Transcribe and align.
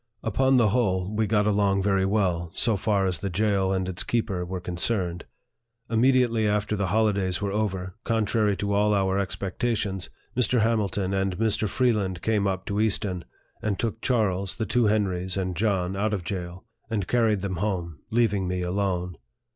Upon 0.23 0.57
the 0.57 0.69
whole, 0.69 1.15
we 1.15 1.27
got 1.27 1.45
along 1.45 1.83
very 1.83 2.07
well, 2.07 2.51
so 2.55 2.75
far 2.75 3.05
as 3.05 3.19
the 3.19 3.29
jail 3.29 3.71
and 3.71 3.87
its 3.87 4.01
keeper 4.01 4.43
were 4.43 4.59
concerned. 4.59 5.25
Immediately 5.91 6.47
after 6.47 6.75
the 6.75 6.87
holidays 6.87 7.39
were 7.39 7.51
over, 7.51 7.93
contrary 8.03 8.57
to 8.57 8.73
all 8.73 8.95
our 8.95 9.23
expecta 9.23 9.77
tions, 9.77 10.09
Mr. 10.35 10.61
Hamilton 10.61 11.13
and 11.13 11.37
Mr. 11.37 11.69
Freeland 11.69 12.23
came 12.23 12.47
up 12.47 12.65
to 12.65 12.81
Easton, 12.81 13.25
and 13.61 13.77
took 13.77 14.01
Charles, 14.01 14.57
the 14.57 14.65
two 14.65 14.85
Henrys, 14.85 15.37
and 15.37 15.55
John, 15.55 15.95
out 15.95 16.15
of 16.15 16.23
jail, 16.23 16.65
and 16.89 17.07
carried 17.07 17.41
them 17.41 17.57
home, 17.57 17.99
leaving 18.09 18.47
me 18.47 18.63
alone. 18.63 19.17